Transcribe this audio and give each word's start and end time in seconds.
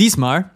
Diesmal 0.00 0.50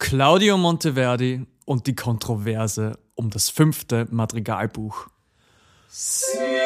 Claudio 0.00 0.58
Monteverdi 0.58 1.46
und 1.66 1.86
die 1.86 1.94
Kontroverse 1.94 2.98
um 3.14 3.30
das 3.30 3.48
fünfte 3.48 4.08
Madrigalbuch. 4.10 5.06
Sie 5.86 6.63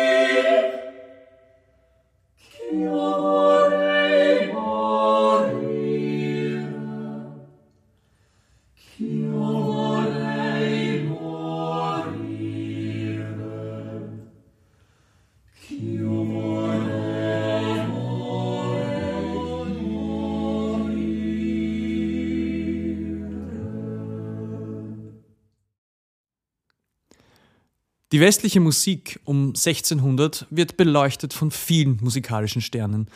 Die 28.11 28.21
westliche 28.21 28.61
Musik 28.61 29.21
um 29.25 29.49
1600 29.49 30.47
wird 30.49 30.79
beleuchtet 30.79 31.35
von 31.35 31.51
vielen 31.51 31.99
musikalischen 32.01 32.63
Sternen. 32.63 33.11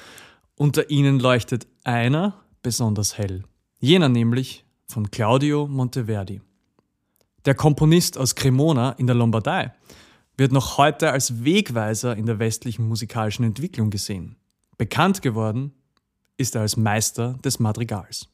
Unter 0.54 0.90
ihnen 0.90 1.18
leuchtet 1.18 1.66
einer 1.82 2.34
besonders 2.62 3.16
hell. 3.16 3.42
Jener 3.78 4.10
nämlich 4.10 4.66
von 4.86 5.10
Claudio 5.10 5.66
Monteverdi. 5.66 6.42
Der 7.46 7.54
Komponist 7.54 8.18
aus 8.18 8.34
Cremona 8.34 8.90
in 8.92 9.06
der 9.06 9.16
Lombardei 9.16 9.72
wird 10.36 10.52
noch 10.52 10.76
heute 10.76 11.10
als 11.10 11.42
Wegweiser 11.42 12.14
in 12.14 12.26
der 12.26 12.38
westlichen 12.38 12.86
musikalischen 12.86 13.46
Entwicklung 13.46 13.88
gesehen. 13.88 14.36
Bekannt 14.76 15.22
geworden 15.22 15.72
ist 16.36 16.54
er 16.54 16.60
als 16.60 16.76
Meister 16.76 17.38
des 17.42 17.58
Madrigals. 17.58 18.28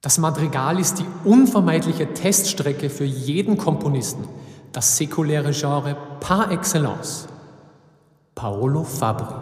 Das 0.00 0.18
Madrigal 0.18 0.80
ist 0.80 0.98
die 0.98 1.06
unvermeidliche 1.24 2.12
Teststrecke 2.12 2.90
für 2.90 3.04
jeden 3.04 3.56
Komponisten 3.56 4.24
das 4.72 4.96
säkuläre 4.96 5.52
Genre 5.52 5.96
par 6.20 6.50
excellence. 6.50 7.28
Paolo 8.34 8.84
Fabri. 8.84 9.34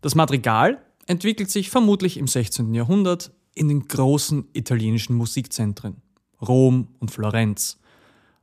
Das 0.00 0.14
Madrigal 0.14 0.82
entwickelt 1.06 1.50
sich 1.50 1.70
vermutlich 1.70 2.16
im 2.16 2.26
16. 2.26 2.74
Jahrhundert 2.74 3.32
in 3.54 3.68
den 3.68 3.86
großen 3.86 4.48
italienischen 4.52 5.14
Musikzentren 5.14 6.02
Rom 6.40 6.88
und 6.98 7.10
Florenz 7.10 7.78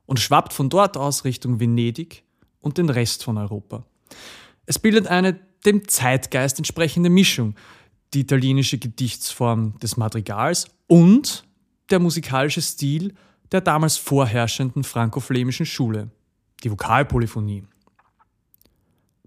und 0.06 0.20
schwappt 0.20 0.52
von 0.52 0.70
dort 0.70 0.96
aus 0.96 1.24
Richtung 1.24 1.60
Venedig 1.60 2.24
und 2.60 2.78
den 2.78 2.88
Rest 2.88 3.24
von 3.24 3.36
Europa. 3.36 3.84
Es 4.66 4.78
bildet 4.78 5.06
eine 5.08 5.38
dem 5.66 5.88
Zeitgeist 5.88 6.58
entsprechende 6.58 7.10
Mischung, 7.10 7.54
die 8.14 8.20
italienische 8.20 8.78
Gedichtsform 8.78 9.78
des 9.80 9.96
Madrigals 9.96 10.68
und 10.86 11.44
der 11.90 11.98
musikalische 11.98 12.62
Stil 12.62 13.14
der 13.52 13.60
damals 13.60 13.96
vorherrschenden 13.96 14.84
franko-flämischen 14.84 15.66
Schule, 15.66 16.10
die 16.62 16.70
Vokalpolyphonie. 16.70 17.64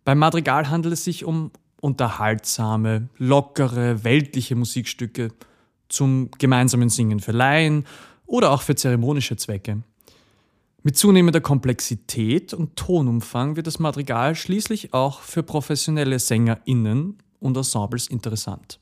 Beim 0.04 0.20
Madrigal 0.20 0.70
handelt 0.70 0.94
es 0.94 1.04
sich 1.04 1.26
um 1.26 1.52
unterhaltsame, 1.80 3.10
lockere, 3.18 4.04
weltliche 4.04 4.56
Musikstücke 4.56 5.30
zum 5.90 6.30
gemeinsamen 6.38 6.90
Singen 6.90 7.20
für 7.20 7.32
Laien 7.32 7.86
oder 8.26 8.52
auch 8.52 8.62
für 8.62 8.76
zeremonische 8.76 9.36
Zwecke. 9.36 9.84
Mit 10.84 10.98
zunehmender 10.98 11.42
Komplexität 11.42 12.54
und 12.54 12.76
Tonumfang 12.76 13.56
wird 13.56 13.68
das 13.68 13.78
Madrigal 13.78 14.34
schließlich 14.34 14.94
auch 14.94 15.22
für 15.22 15.44
professionelle 15.44 16.18
SängerInnen 16.18 17.20
und 17.40 17.58
Ensembles 17.58 18.08
interessant. 18.08 18.81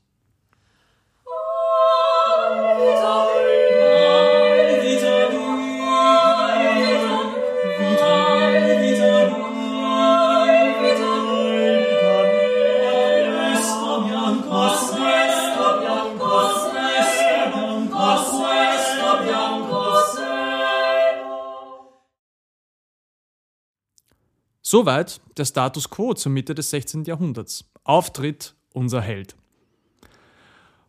Soweit 24.72 25.20
der 25.36 25.46
Status 25.46 25.90
quo 25.90 26.14
zur 26.14 26.30
Mitte 26.30 26.54
des 26.54 26.70
16. 26.70 27.02
Jahrhunderts. 27.02 27.64
Auftritt 27.82 28.54
unser 28.72 29.00
Held. 29.00 29.34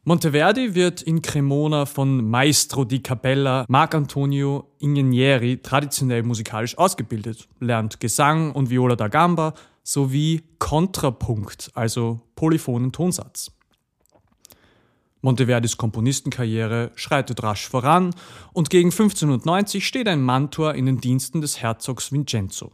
Monteverdi 0.03 0.75
wird 0.75 1.02
in 1.02 1.24
Cremona 1.24 1.88
von 1.88 2.30
Maestro 2.30 2.86
di 2.86 3.02
Capella 3.02 3.66
Marcantonio 3.68 4.68
Ingegneri 4.78 5.64
traditionell 5.64 6.22
musikalisch 6.22 6.78
ausgebildet, 6.78 7.47
lernt 7.59 8.00
Gesang 8.00 8.52
und 8.52 8.70
Viola 8.70 8.96
da 8.96 9.08
Gamba 9.08 9.56
sowie 9.81 10.44
Kontrapunkt, 10.59 11.72
also 11.74 12.22
polyphonen 12.36 12.91
Tonsatz. 12.91 13.52
Monteverdis 15.22 15.78
Komponistenkarriere 15.78 16.91
schreitet 16.94 17.41
rasch 17.41 17.68
voran 17.68 18.14
und 18.53 18.70
gegen 18.70 18.91
1590 18.91 19.88
steht 19.88 20.08
ein 20.08 20.22
Mantor 20.22 20.75
in 20.75 20.86
den 20.86 21.02
Diensten 21.02 21.41
des 21.41 21.64
Herzogs 21.64 22.12
Vincenzo. 22.12 22.74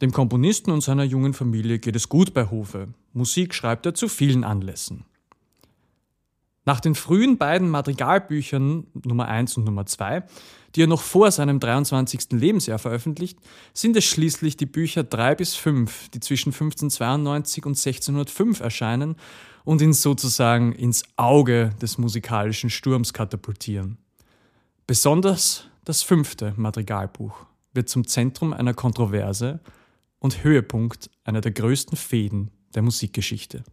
Dem 0.00 0.12
Komponisten 0.12 0.70
und 0.70 0.80
seiner 0.80 1.04
jungen 1.04 1.34
Familie 1.34 1.78
geht 1.78 1.94
es 1.94 2.08
gut 2.08 2.32
bei 2.32 2.48
Hofe. 2.48 2.88
Musik 3.12 3.54
schreibt 3.54 3.84
er 3.84 3.94
zu 3.94 4.08
vielen 4.08 4.44
Anlässen. 4.44 5.04
Nach 6.64 6.80
den 6.80 6.94
frühen 6.94 7.36
beiden 7.36 7.68
Madrigalbüchern 7.68 8.86
Nummer 9.04 9.28
1 9.28 9.56
und 9.56 9.64
Nummer 9.64 9.86
2, 9.86 10.22
die 10.74 10.82
er 10.82 10.86
noch 10.86 11.02
vor 11.02 11.30
seinem 11.30 11.58
23. 11.58 12.32
Lebensjahr 12.32 12.78
veröffentlicht, 12.78 13.38
sind 13.74 13.96
es 13.96 14.04
schließlich 14.04 14.56
die 14.56 14.66
Bücher 14.66 15.02
3 15.02 15.34
bis 15.34 15.54
5, 15.56 16.10
die 16.10 16.20
zwischen 16.20 16.50
1592 16.50 17.66
und 17.66 17.72
1605 17.72 18.60
erscheinen 18.60 19.16
und 19.64 19.82
ihn 19.82 19.92
sozusagen 19.92 20.72
ins 20.72 21.02
Auge 21.16 21.74
des 21.82 21.98
musikalischen 21.98 22.70
Sturms 22.70 23.12
katapultieren. 23.12 23.98
Besonders 24.86 25.66
das 25.84 26.02
fünfte 26.02 26.54
Madrigalbuch 26.56 27.46
wird 27.74 27.88
zum 27.88 28.06
Zentrum 28.06 28.52
einer 28.52 28.74
Kontroverse 28.74 29.60
und 30.20 30.44
Höhepunkt 30.44 31.10
einer 31.24 31.40
der 31.40 31.50
größten 31.50 31.96
Fäden 31.96 32.52
der 32.74 32.82
Musikgeschichte. 32.82 33.64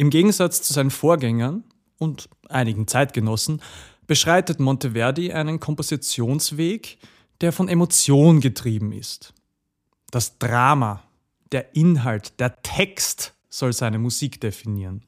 Im 0.00 0.10
Gegensatz 0.10 0.62
zu 0.62 0.72
seinen 0.72 0.90
Vorgängern 0.90 1.64
und 1.98 2.28
einigen 2.48 2.86
Zeitgenossen 2.86 3.60
beschreitet 4.06 4.60
Monteverdi 4.60 5.32
einen 5.32 5.60
Kompositionsweg, 5.60 6.98
der 7.40 7.52
von 7.52 7.68
Emotion 7.68 8.40
getrieben 8.40 8.92
ist. 8.92 9.34
Das 10.10 10.38
Drama, 10.38 11.02
der 11.52 11.76
Inhalt, 11.76 12.40
der 12.40 12.62
Text 12.62 13.34
soll 13.50 13.72
seine 13.72 13.98
Musik 13.98 14.40
definieren. 14.40 15.04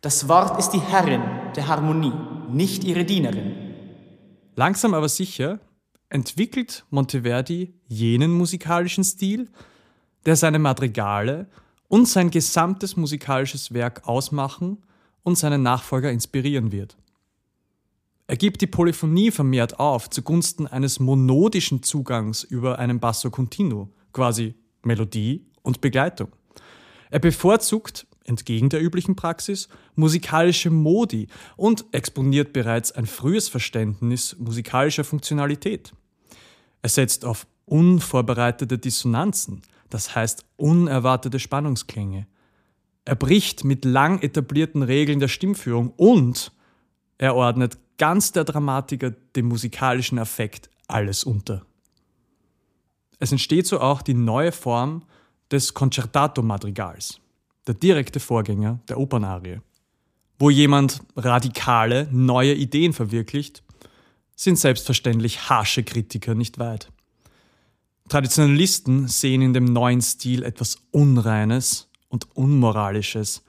Das 0.00 0.28
Wort 0.28 0.58
ist 0.60 0.70
die 0.70 0.80
Herrin 0.80 1.22
der 1.56 1.66
Harmonie, 1.66 2.12
nicht 2.48 2.84
ihre 2.84 3.04
Dienerin. 3.04 3.74
Langsam 4.54 4.94
aber 4.94 5.08
sicher 5.08 5.58
entwickelt 6.08 6.84
Monteverdi 6.90 7.74
jenen 7.88 8.30
musikalischen 8.32 9.02
Stil, 9.02 9.48
der 10.24 10.36
seine 10.36 10.60
Madrigale 10.60 11.48
und 11.88 12.06
sein 12.06 12.30
gesamtes 12.30 12.96
musikalisches 12.96 13.74
Werk 13.74 14.06
ausmachen 14.06 14.78
und 15.24 15.36
seine 15.36 15.58
Nachfolger 15.58 16.12
inspirieren 16.12 16.70
wird. 16.70 16.96
Er 18.28 18.36
gibt 18.36 18.60
die 18.60 18.66
Polyphonie 18.66 19.30
vermehrt 19.30 19.78
auf 19.78 20.10
zugunsten 20.10 20.66
eines 20.66 20.98
monodischen 20.98 21.82
Zugangs 21.82 22.42
über 22.42 22.78
einen 22.78 22.98
Basso 22.98 23.30
continuo, 23.30 23.88
quasi 24.16 24.54
Melodie 24.82 25.44
und 25.62 25.82
Begleitung. 25.82 26.28
Er 27.10 27.18
bevorzugt, 27.18 28.06
entgegen 28.24 28.70
der 28.70 28.82
üblichen 28.82 29.14
Praxis, 29.14 29.68
musikalische 29.94 30.70
Modi 30.70 31.28
und 31.56 31.84
exponiert 31.92 32.54
bereits 32.54 32.92
ein 32.92 33.04
frühes 33.06 33.50
Verständnis 33.50 34.34
musikalischer 34.38 35.04
Funktionalität. 35.04 35.92
Er 36.80 36.88
setzt 36.88 37.26
auf 37.26 37.46
unvorbereitete 37.66 38.78
Dissonanzen, 38.78 39.60
das 39.90 40.14
heißt 40.14 40.46
unerwartete 40.56 41.38
Spannungsklänge. 41.38 42.26
Er 43.04 43.16
bricht 43.16 43.64
mit 43.64 43.84
lang 43.84 44.22
etablierten 44.22 44.82
Regeln 44.82 45.20
der 45.20 45.28
Stimmführung 45.28 45.90
und 45.90 46.52
er 47.18 47.36
ordnet 47.36 47.76
ganz 47.98 48.32
der 48.32 48.44
Dramatiker 48.44 49.10
dem 49.10 49.46
musikalischen 49.46 50.18
Affekt 50.18 50.70
alles 50.88 51.22
unter. 51.22 51.66
Es 53.18 53.32
entsteht 53.32 53.66
so 53.66 53.80
auch 53.80 54.02
die 54.02 54.14
neue 54.14 54.52
Form 54.52 55.04
des 55.50 55.74
Concertato-Madrigals, 55.74 57.20
der 57.66 57.74
direkte 57.74 58.20
Vorgänger 58.20 58.80
der 58.88 58.98
Opernarie. 58.98 59.60
Wo 60.38 60.50
jemand 60.50 61.00
radikale, 61.16 62.08
neue 62.12 62.54
Ideen 62.54 62.92
verwirklicht, 62.92 63.62
sind 64.34 64.58
selbstverständlich 64.58 65.48
harsche 65.48 65.82
Kritiker 65.82 66.34
nicht 66.34 66.58
weit. 66.58 66.92
Traditionalisten 68.08 69.08
sehen 69.08 69.42
in 69.42 69.54
dem 69.54 69.64
neuen 69.64 70.02
Stil 70.02 70.42
etwas 70.42 70.76
Unreines 70.90 71.88
und 72.08 72.36
Unmoralisches. 72.36 73.42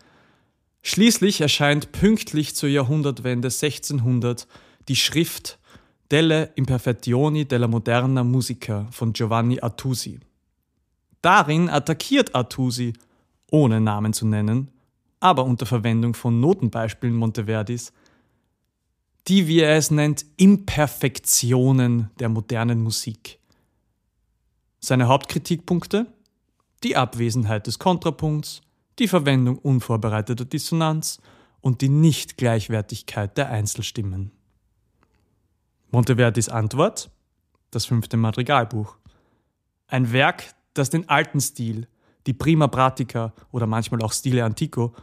Schließlich 0.82 1.42
erscheint 1.42 1.92
pünktlich 1.92 2.56
zur 2.56 2.70
Jahrhundertwende 2.70 3.50
1600 3.50 4.48
die 4.88 4.96
Schrift 4.96 5.60
Delle 6.10 6.52
Imperfezioni 6.56 7.46
della 7.46 7.68
Moderna 7.68 8.24
Musica 8.24 8.88
von 8.92 9.12
Giovanni 9.12 9.60
Artusi. 9.60 10.20
Darin 11.22 11.68
attackiert 11.70 12.34
Artusi, 12.34 12.94
ohne 13.52 13.82
Namen 13.82 14.14
zu 14.14 14.26
nennen, 14.26 14.72
aber 15.20 15.44
unter 15.44 15.66
Verwendung 15.66 16.14
von 16.14 16.40
Notenbeispielen 16.40 17.16
Monteverdis, 17.16 17.92
die, 19.28 19.48
wie 19.48 19.60
er 19.60 19.76
es 19.76 19.92
nennt, 19.92 20.26
Imperfektionen 20.38 22.10
der 22.20 22.30
modernen 22.30 22.82
Musik. 22.82 23.40
Seine 24.80 25.10
Hauptkritikpunkte? 25.10 26.08
Die 26.84 26.96
Abwesenheit 26.96 27.68
des 27.68 27.80
Kontrapunkts, 27.80 28.62
die 29.00 29.10
Verwendung 29.10 29.58
unvorbereiteter 29.58 30.46
Dissonanz 30.46 31.20
und 31.60 31.82
die 31.82 31.90
Nichtgleichwertigkeit 31.90 33.38
der 33.38 33.50
Einzelstimmen. 33.50 34.32
Monteverdis 35.92 36.50
Antwort? 36.50 37.10
Das 37.72 37.86
fünfte 37.86 38.18
Madrigalbuch. 38.18 38.98
Ein 39.88 40.12
Werk, 40.12 40.44
das 40.74 40.90
den 40.90 41.08
alten 41.08 41.40
Stil, 41.40 41.88
die 42.26 42.34
Prima 42.34 42.68
Pratica 42.68 43.34
oder 43.52 43.68
manchmal 43.68 44.02
auch 44.02 44.12
Stile 44.12 44.44
Antico 44.44 44.94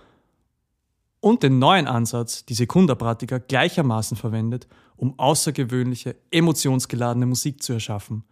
und 1.21 1.43
den 1.43 1.59
neuen 1.59 1.87
Ansatz, 1.87 2.45
die 2.45 2.55
Secunda 2.55 2.95
Pratica, 2.95 3.39
gleichermaßen 3.39 4.15
verwendet, 4.15 4.69
um 4.97 5.19
außergewöhnliche, 5.19 6.17
emotionsgeladene 6.31 7.25
Musik 7.25 7.63
zu 7.63 7.73
erschaffen. 7.73 8.25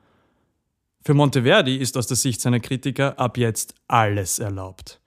Für 1.00 1.14
Monteverdi 1.14 1.76
ist 1.76 1.96
aus 1.96 2.06
der 2.06 2.18
Sicht 2.18 2.42
seiner 2.42 2.60
Kritiker 2.60 3.18
ab 3.18 3.38
jetzt 3.38 3.74
alles 3.88 4.38
erlaubt. 4.38 5.00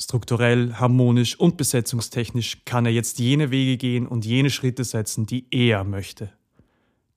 Strukturell, 0.00 0.74
harmonisch 0.74 1.38
und 1.38 1.56
besetzungstechnisch 1.56 2.64
kann 2.64 2.86
er 2.86 2.92
jetzt 2.92 3.20
jene 3.20 3.52
Wege 3.52 3.76
gehen 3.76 4.08
und 4.08 4.26
jene 4.26 4.50
Schritte 4.50 4.82
setzen, 4.82 5.24
die 5.26 5.46
er 5.52 5.84
möchte. 5.84 6.32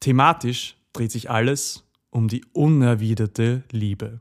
Thematisch 0.05 0.77
dreht 0.93 1.11
sich 1.11 1.31
alles 1.31 1.83
um 2.11 2.27
die 2.27 2.45
unerwiderte 2.53 3.63
Liebe. 3.71 4.19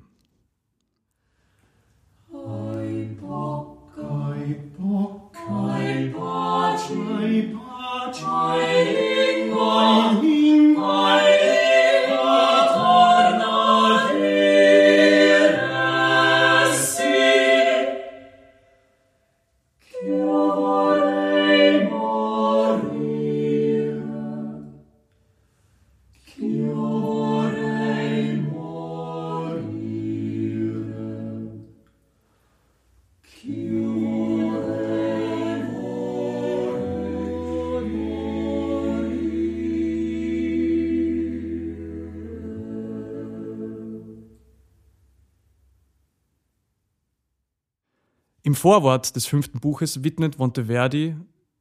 Im 48.46 48.55
Vorwort 48.55 49.17
des 49.17 49.25
fünften 49.25 49.58
Buches 49.58 50.05
widmet 50.05 50.38
Monteverdi 50.38 51.17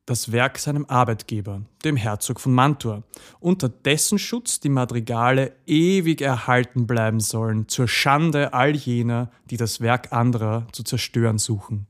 das 0.06 0.34
Werk 0.34 0.58
seinem 0.58 0.86
Arbeitgeber, 0.90 1.62
dem 1.86 1.96
Herzog 1.96 2.42
von 2.42 2.52
Mantua, 2.52 3.04
unter 3.40 3.70
dessen 3.70 4.20
Schutz 4.20 4.60
die 4.60 4.68
Madrigale 4.68 5.56
ewig 5.66 6.20
erhalten 6.20 6.86
bleiben 6.86 7.22
sollen, 7.22 7.70
zur 7.70 7.88
Schande 7.88 8.54
all 8.54 8.76
jener, 8.76 9.32
die 9.50 9.56
das 9.56 9.80
Werk 9.80 10.12
anderer 10.12 10.68
zu 10.74 10.84
zerstören 10.84 11.38
suchen. 11.38 11.88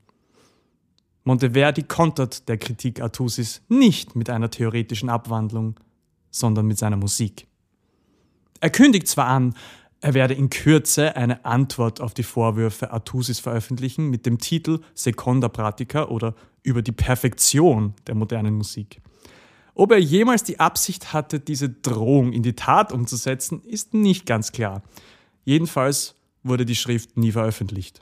Monteverdi 1.24 1.82
kontert 1.82 2.48
der 2.48 2.60
Kritik 2.60 3.02
Artusis 3.02 3.64
nicht 3.70 4.16
mit 4.16 4.30
einer 4.30 4.52
theoretischen 4.52 5.10
Abwandlung, 5.10 5.80
sondern 6.30 6.68
mit 6.68 6.78
seiner 6.78 6.98
Musik. 6.98 7.48
Er 8.60 8.70
kündigt 8.70 9.08
zwar 9.08 9.26
an, 9.26 9.56
er 10.04 10.14
werde 10.14 10.34
in 10.34 10.50
Kürze 10.50 11.16
eine 11.16 11.46
Antwort 11.46 12.02
auf 12.02 12.14
die 12.14 12.24
Vorwürfe 12.24 12.92
Artusis 12.92 13.40
veröffentlichen 13.40 14.10
mit 14.10 14.26
dem 14.26 14.38
Titel 14.38 14.82
Seconda 14.94 15.48
Pratica 15.48 16.10
oder 16.10 16.36
über 16.62 16.82
die 16.82 16.92
Perfektion 16.92 17.94
der 18.06 18.16
modernen 18.16 18.54
Musik. 18.54 19.00
Ob 19.76 19.94
er 19.94 20.00
jemals 20.00 20.44
die 20.44 20.60
Absicht 20.60 21.14
hatte, 21.14 21.40
diese 21.40 21.70
Drohung 21.70 22.34
in 22.34 22.44
die 22.44 22.54
Tat 22.54 22.92
umzusetzen, 22.92 23.62
ist 23.64 23.94
nicht 23.94 24.26
ganz 24.26 24.52
klar. 24.52 24.84
Jedenfalls 25.46 26.16
wurde 26.44 26.66
die 26.66 26.76
Schrift 26.76 27.16
nie 27.16 27.32
veröffentlicht. 27.32 28.02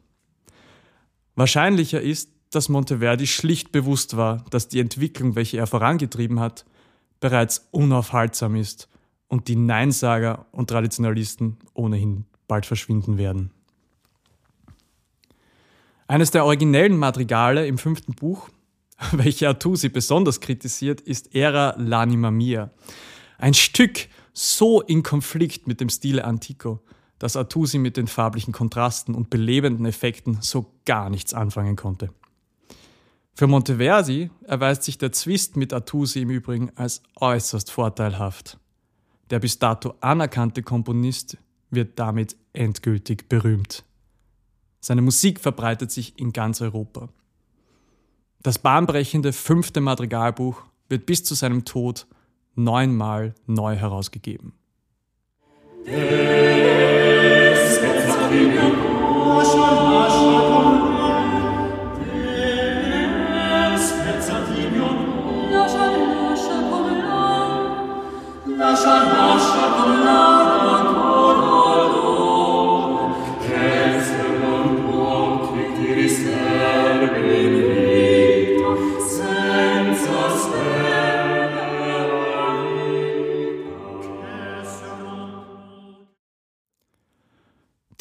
Wahrscheinlicher 1.35 2.01
ist, 2.01 2.31
dass 2.49 2.67
Monteverdi 2.67 3.27
schlicht 3.27 3.71
bewusst 3.71 4.17
war, 4.17 4.43
dass 4.49 4.67
die 4.67 4.79
Entwicklung, 4.79 5.35
welche 5.35 5.57
er 5.57 5.67
vorangetrieben 5.67 6.39
hat, 6.39 6.65
bereits 7.19 7.67
unaufhaltsam 7.69 8.55
ist 8.55 8.89
und 9.31 9.47
die 9.47 9.55
Neinsager 9.55 10.45
und 10.51 10.69
Traditionalisten 10.69 11.57
ohnehin 11.73 12.25
bald 12.49 12.65
verschwinden 12.65 13.17
werden. 13.17 13.51
Eines 16.05 16.31
der 16.31 16.43
originellen 16.43 16.97
Madrigale 16.97 17.65
im 17.65 17.77
fünften 17.77 18.13
Buch, 18.13 18.49
welche 19.13 19.47
Artusi 19.47 19.87
besonders 19.87 20.41
kritisiert, 20.41 20.99
ist 20.99 21.33
Era 21.33 21.77
l'anima 21.77 22.29
mia. 22.29 22.71
Ein 23.37 23.53
Stück 23.53 24.09
so 24.33 24.81
in 24.81 25.01
Konflikt 25.01 25.65
mit 25.65 25.79
dem 25.79 25.87
Stile 25.87 26.25
Antico, 26.25 26.81
dass 27.17 27.37
Artusi 27.37 27.77
mit 27.77 27.95
den 27.95 28.07
farblichen 28.07 28.51
Kontrasten 28.51 29.15
und 29.15 29.29
belebenden 29.29 29.85
Effekten 29.85 30.39
so 30.41 30.73
gar 30.83 31.09
nichts 31.09 31.33
anfangen 31.33 31.77
konnte. 31.77 32.09
Für 33.33 33.47
Monteverdi 33.47 34.29
erweist 34.43 34.83
sich 34.83 34.97
der 34.97 35.13
Zwist 35.13 35.55
mit 35.55 35.71
Artusi 35.71 36.23
im 36.23 36.31
Übrigen 36.31 36.71
als 36.75 37.01
äußerst 37.15 37.71
vorteilhaft. 37.71 38.57
Der 39.31 39.39
bis 39.39 39.57
dato 39.57 39.95
anerkannte 40.01 40.61
Komponist 40.61 41.37
wird 41.69 41.97
damit 41.97 42.35
endgültig 42.53 43.29
berühmt. 43.29 43.85
Seine 44.81 45.01
Musik 45.01 45.39
verbreitet 45.39 45.89
sich 45.89 46.19
in 46.19 46.33
ganz 46.33 46.61
Europa. 46.61 47.07
Das 48.43 48.59
bahnbrechende 48.59 49.31
fünfte 49.31 49.79
Madrigalbuch 49.79 50.63
wird 50.89 51.05
bis 51.05 51.23
zu 51.23 51.35
seinem 51.35 51.63
Tod 51.63 52.07
neunmal 52.55 53.33
neu 53.45 53.75
herausgegeben. 53.75 54.53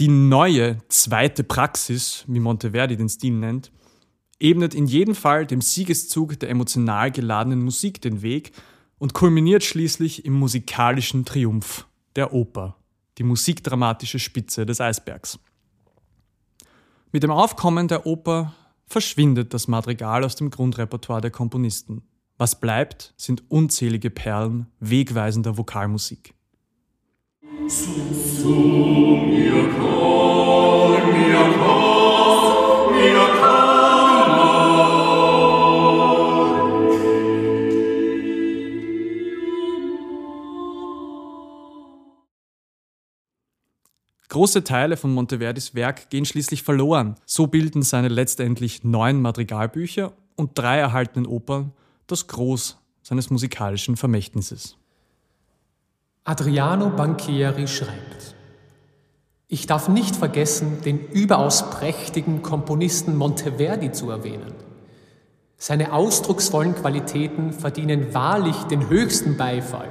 Die 0.00 0.08
neue 0.08 0.78
zweite 0.88 1.44
Praxis, 1.44 2.24
wie 2.26 2.40
Monteverdi 2.40 2.96
den 2.96 3.10
Stil 3.10 3.34
nennt, 3.34 3.70
ebnet 4.38 4.74
in 4.74 4.86
jedem 4.86 5.14
Fall 5.14 5.44
dem 5.44 5.60
Siegeszug 5.60 6.40
der 6.40 6.48
emotional 6.48 7.10
geladenen 7.10 7.62
Musik 7.62 8.00
den 8.00 8.22
Weg 8.22 8.52
und 8.98 9.12
kulminiert 9.12 9.62
schließlich 9.62 10.24
im 10.24 10.32
musikalischen 10.32 11.26
Triumph 11.26 11.86
der 12.16 12.32
Oper, 12.32 12.76
die 13.18 13.24
musikdramatische 13.24 14.18
Spitze 14.18 14.64
des 14.64 14.80
Eisbergs. 14.80 15.38
Mit 17.12 17.22
dem 17.22 17.30
Aufkommen 17.30 17.86
der 17.86 18.06
Oper 18.06 18.54
verschwindet 18.86 19.52
das 19.52 19.68
Madrigal 19.68 20.24
aus 20.24 20.34
dem 20.34 20.48
Grundrepertoire 20.48 21.20
der 21.20 21.30
Komponisten. 21.30 22.00
Was 22.38 22.58
bleibt, 22.58 23.12
sind 23.18 23.50
unzählige 23.50 24.08
Perlen 24.08 24.66
wegweisender 24.78 25.58
Vokalmusik. 25.58 26.32
Große 44.28 44.62
Teile 44.62 44.96
von 44.96 45.12
Monteverdis 45.12 45.74
Werk 45.74 46.08
gehen 46.08 46.24
schließlich 46.24 46.62
verloren. 46.62 47.16
So 47.26 47.48
bilden 47.48 47.82
seine 47.82 48.06
letztendlich 48.06 48.84
neun 48.84 49.20
Madrigalbücher 49.20 50.12
und 50.36 50.56
drei 50.56 50.78
erhaltenen 50.78 51.26
Opern 51.26 51.72
das 52.06 52.28
Groß 52.28 52.78
seines 53.02 53.28
musikalischen 53.28 53.96
Vermächtnisses. 53.96 54.79
Adriano 56.24 56.90
Banchieri 56.90 57.66
schreibt, 57.66 58.34
ich 59.48 59.66
darf 59.66 59.88
nicht 59.88 60.14
vergessen, 60.14 60.82
den 60.84 61.08
überaus 61.08 61.70
prächtigen 61.70 62.42
Komponisten 62.42 63.16
Monteverdi 63.16 63.90
zu 63.90 64.10
erwähnen. 64.10 64.54
Seine 65.56 65.92
ausdrucksvollen 65.92 66.74
Qualitäten 66.74 67.52
verdienen 67.52 68.14
wahrlich 68.14 68.56
den 68.64 68.88
höchsten 68.88 69.36
Beifall 69.36 69.88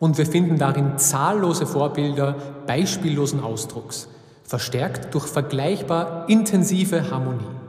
und 0.00 0.18
wir 0.18 0.26
finden 0.26 0.58
darin 0.58 0.98
zahllose 0.98 1.66
Vorbilder 1.66 2.34
beispiellosen 2.66 3.40
Ausdrucks, 3.40 4.08
verstärkt 4.42 5.14
durch 5.14 5.26
vergleichbar 5.26 6.28
intensive 6.28 7.10
Harmonie. 7.10 7.63